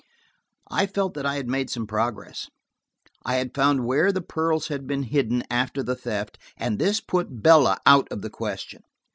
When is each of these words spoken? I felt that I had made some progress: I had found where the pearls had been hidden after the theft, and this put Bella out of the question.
I 0.71 0.87
felt 0.87 1.13
that 1.13 1.27
I 1.27 1.35
had 1.35 1.47
made 1.47 1.69
some 1.69 1.85
progress: 1.85 2.49
I 3.23 3.35
had 3.35 3.53
found 3.53 3.85
where 3.85 4.11
the 4.11 4.19
pearls 4.23 4.67
had 4.69 4.87
been 4.87 5.03
hidden 5.03 5.43
after 5.51 5.83
the 5.83 5.95
theft, 5.95 6.39
and 6.57 6.79
this 6.79 6.99
put 6.99 7.43
Bella 7.43 7.77
out 7.85 8.07
of 8.11 8.23
the 8.23 8.31
question. 8.31 8.81